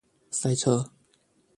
[0.31, 0.91] 塞車